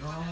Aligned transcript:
You 0.00 0.29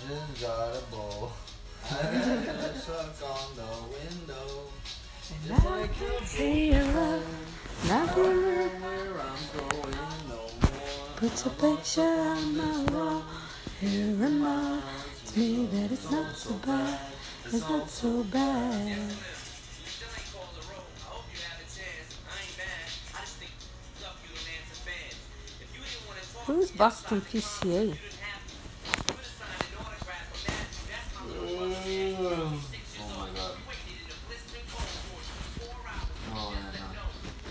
I 0.00 0.40
got 0.40 0.76
a 0.76 0.82
bowl. 0.90 1.32
I 1.90 1.92
got 1.92 2.56
a 2.56 2.78
suck 2.78 3.16
on 3.28 3.56
the 3.56 3.72
window. 3.92 4.70
And 5.44 5.52
I 5.52 5.88
can 5.88 6.24
see 6.24 6.70
your 6.72 6.84
love. 6.84 7.22
Nothing 7.88 8.42
Where 8.42 9.20
I'm 9.20 9.70
going 9.70 9.96
no 10.28 10.36
more. 10.36 11.16
puts 11.16 11.46
a 11.46 11.50
picture 11.50 12.02
on 12.02 12.56
my 12.56 12.84
wall. 12.92 13.22
It 13.82 14.16
reminds 14.18 15.36
me 15.36 15.66
that 15.66 15.92
it's 15.92 16.10
not 16.10 16.36
so 16.36 16.54
bad. 16.54 17.00
It's 17.46 17.68
not 17.68 17.90
so 17.90 18.22
bad. 18.24 18.98
Who's 26.46 26.70
Boston 26.70 27.20
PCA? 27.20 28.07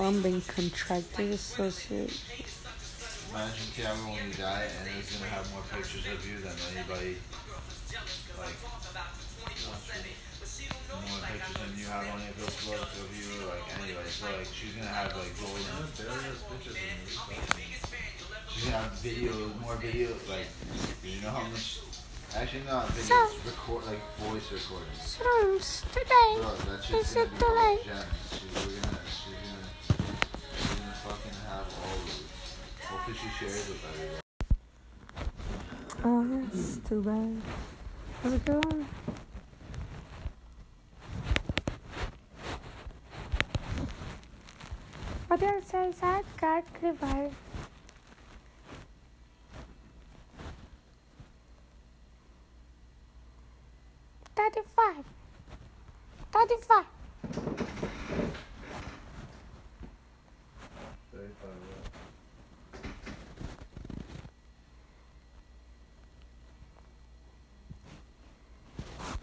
Plumbing 0.00 0.40
Contractors 0.48 1.34
Association. 1.34 2.08
Imagine 3.36 3.68
Tiago 3.76 4.00
when 4.08 4.32
you 4.32 4.32
die 4.32 4.64
and 4.64 4.88
it's 4.96 5.12
gonna 5.12 5.28
have 5.28 5.44
more 5.52 5.60
pictures 5.68 6.08
of 6.08 6.24
you 6.24 6.40
than 6.40 6.56
anybody. 6.72 7.20
Like. 8.40 8.56
More 11.04 11.20
pictures 11.20 11.52
than 11.52 11.76
you 11.76 11.84
have 11.92 12.08
on 12.16 12.20
your 12.24 12.32
Facebook 12.32 12.80
of 12.96 13.12
you, 13.12 13.44
like 13.44 13.60
anybody. 13.76 14.08
So 14.08 14.24
like, 14.24 14.48
she's 14.48 14.72
gonna 14.72 14.88
have 14.88 15.12
like 15.12 15.36
golden. 15.36 15.68
She's 18.48 18.64
gonna 18.64 18.80
have 18.80 18.96
videos, 19.04 19.52
more 19.60 19.76
videos. 19.76 20.16
Like, 20.32 20.48
you 21.04 21.20
know 21.20 21.28
how 21.28 21.44
much? 21.44 21.80
Actually, 22.34 22.64
not 22.64 22.88
videos. 22.96 23.36
Record 23.44 23.84
like 23.84 24.00
voice 24.16 24.48
recordings. 24.48 24.96
Songs 24.96 25.84
today. 25.92 26.40
Bro, 26.40 26.56
that 26.72 26.80
Is 26.80 26.86
shit's 26.88 27.16
it 27.16 27.28
gonna 27.28 27.28
be 27.28 27.36
too 27.36 27.44
all 27.44 27.68
late? 27.68 27.84
gems. 27.84 28.04
She's 28.32 28.48
we're 28.64 28.80
gonna, 28.80 29.04
she's 29.04 29.36
gonna, 29.44 29.49
She 33.06 33.44
with. 33.44 34.20
Oh, 36.04 36.24
that's 36.24 36.76
too 36.88 37.02
bad. 37.02 37.42
How's 38.22 38.32
it 38.34 38.44
going? 38.44 38.86
What 45.26 45.42
else 45.42 45.66
says 45.66 46.02
I 46.02 46.22
got 46.40 46.64
liver? 46.82 47.30
Thirty-five. 54.36 55.04
Thirty-five. 56.32 56.86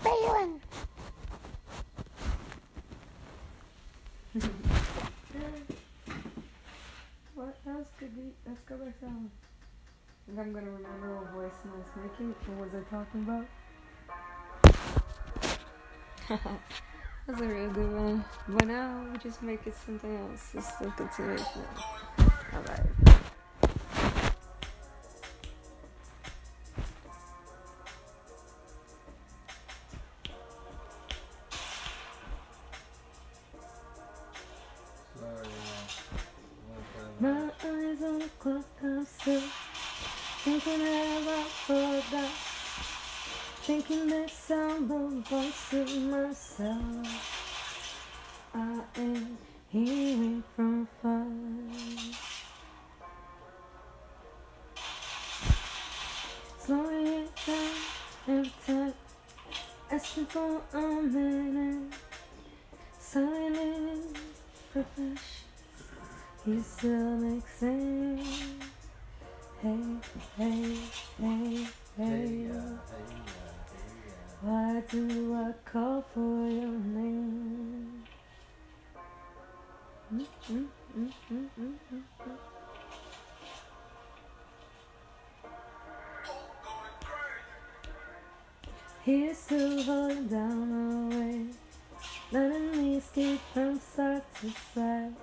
Balin. 0.03 0.61
What 7.33 7.57
else 7.67 7.87
could 7.99 8.15
be? 8.15 8.33
I 8.87 8.91
think 8.91 10.39
I'm 10.39 10.53
gonna 10.53 10.71
remember 10.71 11.15
what 11.15 11.33
voice 11.33 11.51
I 11.65 11.77
was 11.77 12.09
making. 12.09 12.33
What 12.55 12.71
was 12.71 12.73
I 12.73 12.83
talking 12.89 13.21
about? 13.23 13.45
That's 17.27 17.41
a 17.41 17.45
real 17.45 17.69
good 17.71 17.93
one. 17.93 18.23
But 18.47 18.67
now 18.67 19.05
we 19.11 19.17
just 19.17 19.43
make 19.43 19.67
it 19.67 19.75
something 19.75 20.15
else. 20.15 20.53
It's 20.53 20.71
a 20.79 20.89
continuation. 20.91 21.63
Alright. 22.53 23.06
Wants 45.29 45.69
to 45.69 45.83
myself. 45.99 47.07
I 48.53 48.81
am 48.95 49.37
hearing 49.69 50.43
from 50.55 50.87
far. 51.01 51.25
Slowing 56.59 57.07
it 57.07 57.29
down 57.45 58.37
every 58.37 58.53
time. 58.65 58.93
Asking 59.91 60.25
for 60.27 60.61
a 60.73 60.81
minute. 61.01 61.93
Silent 62.99 64.17
profession. 64.71 65.17
You 66.45 66.61
still 66.61 67.17
make 67.17 67.47
sense. 67.47 68.43
Hey, 69.61 69.83
hey, 70.37 70.77
hey, 71.19 71.67
hey. 71.97 72.47
Uh, 72.49 73.36
Why 74.41 74.83
do 74.87 75.33
I 75.33 75.53
call 75.69 76.05
for 76.13 76.47
your 76.47 76.67
name? 76.67 78.03
Mm, 80.13 80.25
mm, 80.51 81.11
mm. 81.31 82.03
He's 89.03 89.37
still 89.37 89.83
holding 89.83 90.27
down 90.27 91.11
away, 91.11 91.45
letting 92.31 92.71
me 92.71 92.99
skip 92.99 93.39
from 93.53 93.79
side 93.79 94.21
to 94.41 94.51
side. 94.73 95.13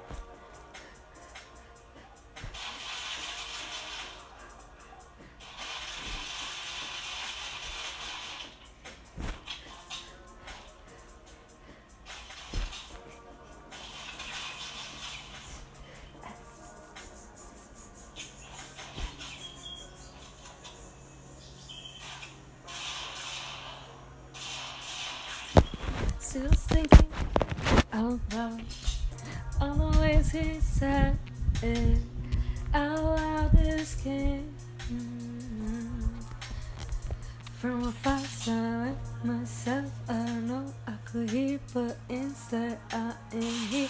From 37.65 37.83
afar, 37.85 38.21
I 38.47 38.85
let 38.85 39.25
myself. 39.25 39.91
I 40.07 40.23
know 40.41 40.71
I 40.87 40.93
could 41.07 41.31
hear, 41.31 41.59
but 41.73 41.97
inside 42.11 42.77
I 42.93 43.15
am 43.33 43.41
here 43.41 43.89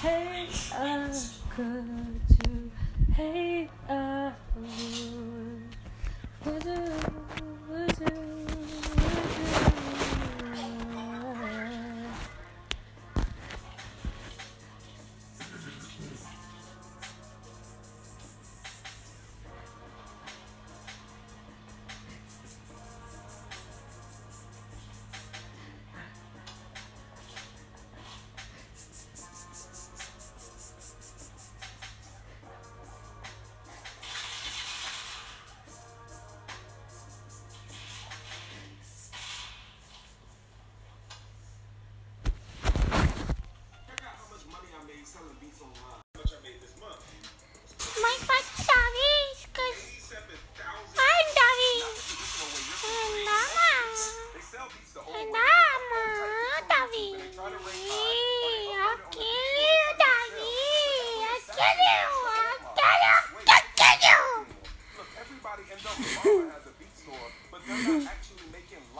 Hey, 0.00 0.46
I 0.72 1.10
could 1.56 2.20
you? 2.46 2.70
Hey, 3.14 3.68
I. 3.88 4.32
Would 6.44 6.64
you? 6.64 7.19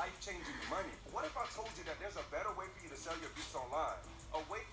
Life-changing 0.00 0.60
money. 0.70 0.96
What 1.12 1.26
if 1.26 1.36
I 1.36 1.44
told 1.54 1.68
you 1.76 1.84
that 1.84 2.00
there's 2.00 2.16
a 2.16 2.24
better 2.32 2.48
way 2.56 2.64
for 2.72 2.80
you 2.82 2.88
to 2.88 2.96
sell 2.96 3.12
your 3.20 3.28
beats 3.36 3.54
online? 3.54 4.00
A 4.32 4.40
way 4.50 4.64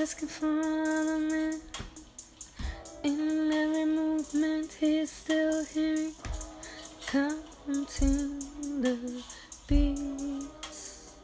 Asking 0.00 0.28
for 0.28 0.46
man. 0.46 1.60
In 3.02 3.52
every 3.52 3.84
movement, 3.84 4.72
he's 4.78 5.10
still 5.10 5.64
hearing, 5.64 6.12
counting 7.04 8.38
the 8.80 9.22
beats. 9.66 11.14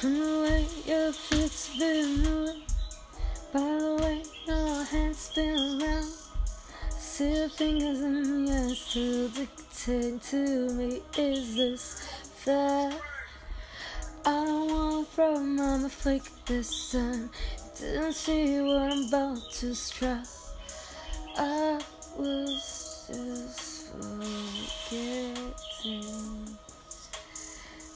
From 0.00 0.14
the 0.18 0.42
way 0.42 0.66
your 0.84 1.12
feet's 1.12 1.78
been 1.78 2.22
moving, 2.24 2.62
by 3.52 3.60
the 3.60 3.98
way 4.02 4.22
your 4.48 4.84
hands 4.84 5.18
spin 5.18 5.80
around. 5.80 6.12
See 6.98 7.36
your 7.36 7.48
fingers 7.48 8.00
and 8.00 8.48
you're 8.48 8.74
still 8.74 9.28
dictating 9.28 10.18
to 10.18 10.70
me. 10.74 11.02
Is 11.16 11.54
this 11.54 12.08
fair? 12.44 12.90
I 14.24 14.44
don't 14.44 14.65
mama 15.18 15.88
flick 15.88 16.22
this 16.46 16.92
time. 16.92 17.30
Didn't 17.78 18.12
see 18.12 18.60
what 18.60 18.92
I'm 18.92 19.08
about 19.08 19.38
to 19.54 19.74
strike. 19.74 20.26
I 21.36 21.80
was 22.16 23.04
just 23.08 23.92
forgetting. 24.88 25.44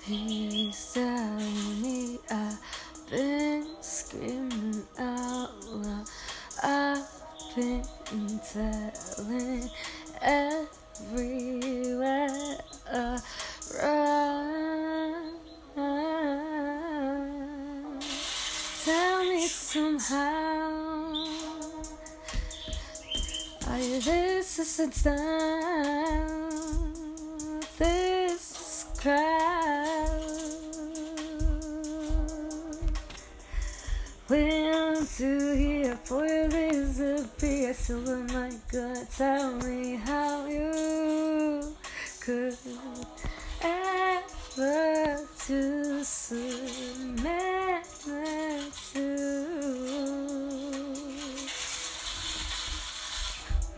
He's 0.05 0.93
telling 0.93 1.83
me 1.83 2.19
I've 2.31 2.59
been 3.11 3.67
screaming 3.81 4.83
out 4.99 5.51
loud. 5.67 6.07
I've 6.63 7.07
been 7.57 7.85
telling 8.53 9.71
everywhere 10.23 12.10
this 24.61 24.79
is 24.79 25.07
a 25.07 25.70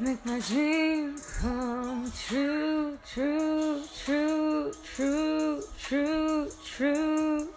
make 0.02 0.26
my 0.26 0.40
dream 0.40 1.16
come 1.40 2.10
true, 2.26 2.98
true, 3.08 3.84
true, 4.04 4.72
true, 4.82 5.62
true, 5.80 6.50
true. 6.64 7.48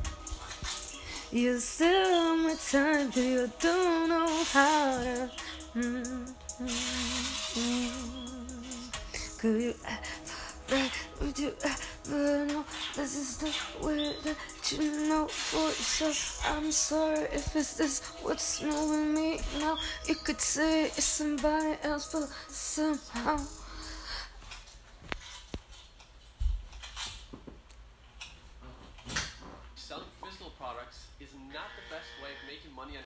You 1.32 1.58
still 1.58 2.38
my 2.38 2.54
time, 2.54 3.08
but 3.08 3.18
you 3.18 3.52
don't 3.60 4.10
know 4.10 4.44
how 4.54 5.00
to. 5.00 5.30
Mm, 5.75 6.30
mm. 6.62 7.92
Could 9.40 9.62
you 9.62 9.74
ever, 9.88 10.90
would 11.22 11.40
you 11.40 11.52
ever 11.64 12.46
know 12.46 12.66
this 12.96 13.18
is 13.18 13.38
the 13.38 13.86
way 13.86 14.14
that 14.24 14.72
you 14.72 15.10
know 15.10 15.28
for 15.28 15.68
yourself? 15.68 16.42
I'm 16.48 16.72
sorry 16.72 17.28
if 17.34 17.56
it's 17.56 17.74
this 17.74 18.00
what's 18.24 18.62
moving 18.62 19.14
me 19.14 19.42
now. 19.60 19.78
You 20.08 20.16
could 20.16 20.40
say 20.40 20.86
it's 20.86 21.04
somebody 21.04 21.78
else, 21.84 22.12
but 22.14 22.30
somehow. 22.48 23.38
Selling 29.75 30.06
physical 30.24 30.52
products 30.58 31.08
is 31.20 31.30
not 31.54 31.68
the 31.75 31.94
best 31.94 32.08
way 32.24 32.30
of 32.30 32.48
making 32.48 32.74
money 32.75 32.96
and 32.96 33.05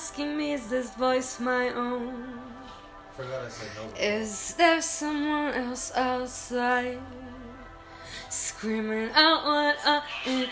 asking 0.00 0.34
me, 0.34 0.52
is 0.52 0.66
this 0.68 0.94
voice 0.94 1.38
my 1.40 1.68
own? 1.74 2.40
No. 3.18 3.26
Is 3.98 4.54
there 4.54 4.80
someone 4.80 5.52
else 5.52 5.92
outside? 5.94 6.98
Screaming 8.30 9.10
out 9.14 9.44
what 9.44 9.76
I 9.84 10.00
am, 10.24 10.48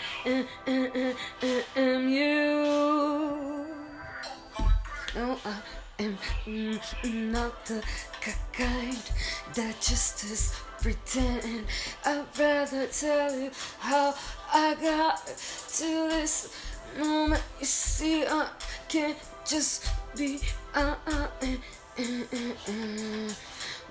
am, 0.67 1.15
am, 1.41 1.63
am, 1.75 2.09
you. 2.09 3.65
No, 5.15 5.39
I 5.43 5.55
am 5.97 6.19
not 7.31 7.65
the 7.65 7.83
kind 8.53 9.03
that 9.55 9.81
just 9.81 10.23
is 10.25 10.53
pretend. 10.79 11.65
I'd 12.05 12.25
rather 12.37 12.85
tell 12.85 13.33
you 13.33 13.49
how 13.79 14.13
I 14.53 14.75
got 14.75 15.25
to 15.25 15.89
this 16.13 16.53
moment. 16.97 17.43
You 17.59 17.65
see, 17.65 18.25
I 18.25 18.47
can't 18.87 19.17
just 19.45 19.85
be. 20.15 20.39
Uh, 20.73 20.95
uh, 21.07 21.27
uh, 21.41 21.57
uh, 21.97 22.35
uh. 22.67 23.33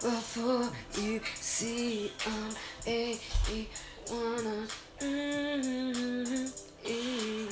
Before 0.00 0.70
you 0.96 1.20
see, 1.34 2.12
I'm 2.26 2.54
a, 2.86 3.18
a 3.50 3.68
wanna. 4.10 4.66
Mm, 5.00 6.52
yeah, 6.84 7.47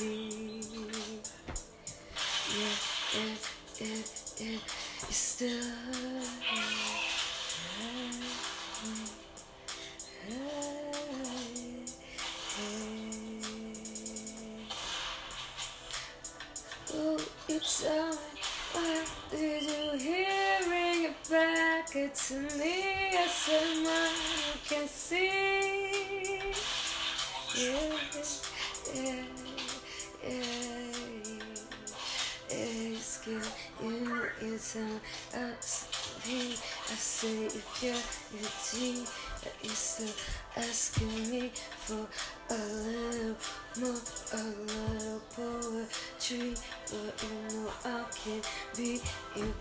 your 38.87 38.95
tea, 38.95 39.05
but 39.43 39.53
you 39.63 39.69
still 39.69 40.07
asking 40.55 41.29
me 41.29 41.51
for 41.79 42.07
a 42.49 42.57
little 42.57 43.35
more, 43.79 44.01
a 44.33 44.43
little 44.43 45.21
poetry. 45.35 46.53
But 46.85 47.23
you 47.23 47.57
know 47.57 47.71
I 47.85 48.03
can't 48.11 48.45
be. 48.75 49.01
You 49.35 49.53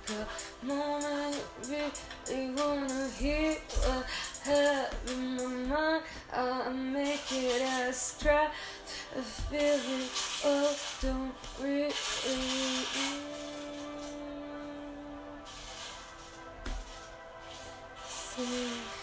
more 0.62 1.00
than 1.00 1.34
you 1.68 1.90
really 2.28 2.50
wanna 2.54 3.08
hear. 3.18 3.56
What 3.82 4.06
I 4.46 4.50
have 4.50 4.94
in 5.08 5.36
my 5.36 5.46
mind, 5.74 6.02
I 6.32 6.72
make 6.72 7.32
it 7.32 7.62
as. 7.62 8.14
I 8.26 9.20
feel 9.20 9.60
it, 9.60 10.10
oh, 10.44 10.76
don't 11.00 11.34
really. 11.60 11.92
Say 18.36 18.95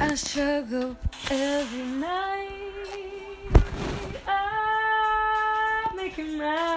I 0.00 0.14
struggle 0.14 0.96
every 1.30 1.82
night. 1.82 2.48
I 4.26 5.92
make 5.96 6.18
it 6.18 6.40
right. 6.40 6.67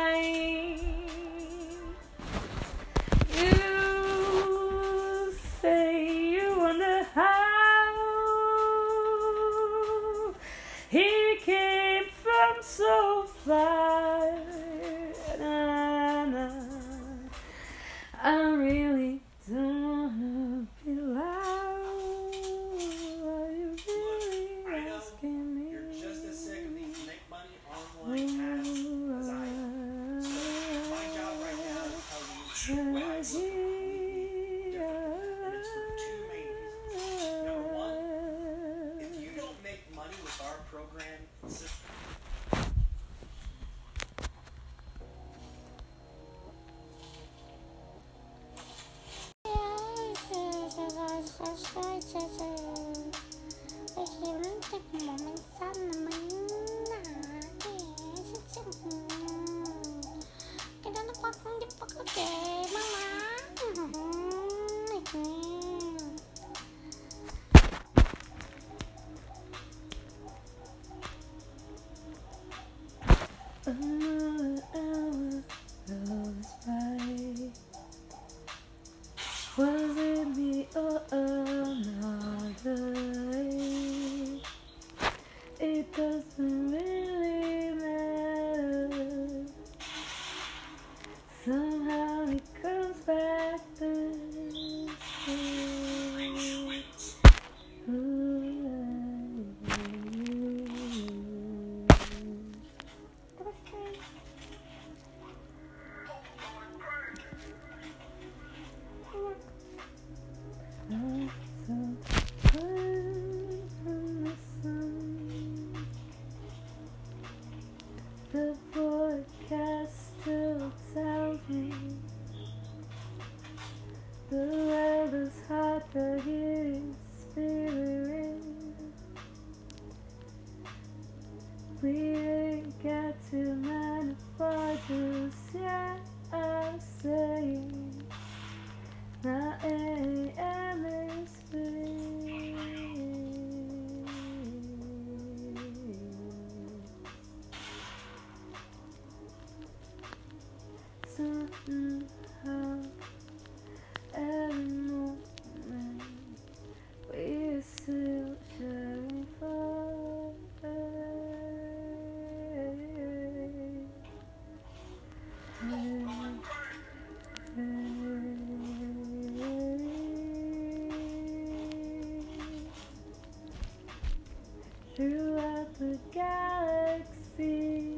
throughout 175.01 175.73
the 175.79 175.97
galaxy. 176.11 177.97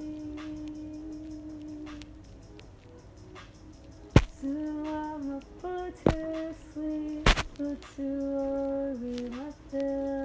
Soon 4.40 4.88
I'ma 4.88 5.40
put 5.62 5.94
to 6.06 6.56
sleep, 6.72 7.26
put 7.56 7.82
to 7.98 8.04
worry 8.04 9.30
myself. 9.30 10.23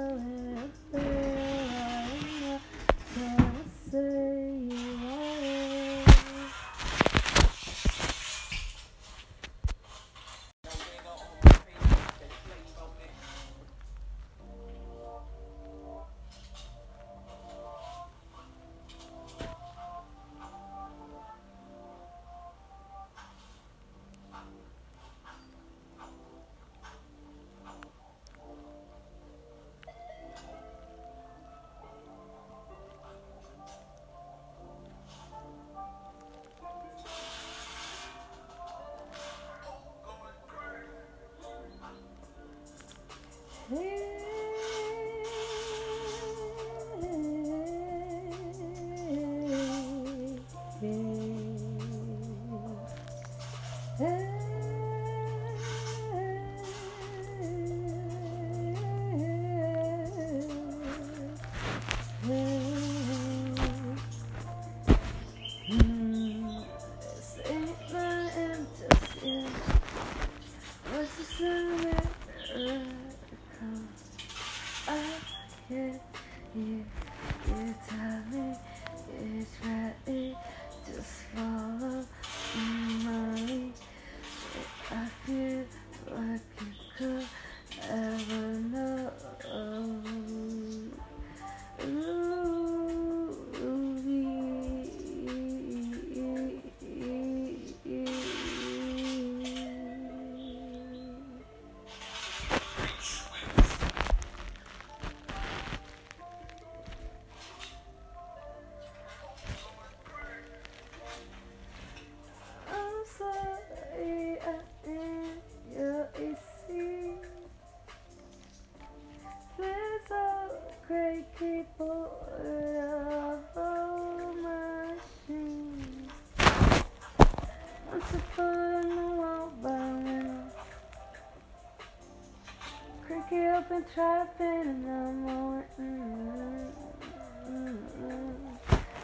trapping 133.94 134.60
in 134.60 134.82
the 134.82 135.12
morning. 135.12 136.72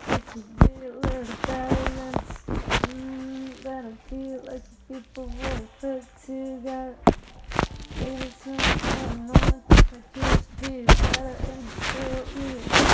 It's 0.08 0.34
a 0.34 0.38
bit 0.38 1.00
balance. 1.46 2.44
Mm, 2.46 3.62
but 3.62 3.84
I 3.84 3.92
feel 4.08 4.40
like 4.46 4.64
the 4.64 4.94
people 4.94 5.26
were 5.26 5.60
put 5.80 6.02
together. 6.24 6.94
It 8.00 8.24
is 8.24 8.46
not 8.46 9.12
enough. 9.12 9.62
I 9.70 10.02
just 10.14 10.60
be 10.60 10.82
better 10.82 11.36
and 11.50 11.64
still 11.80 12.24
eat. 12.42 12.93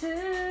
to 0.00 0.43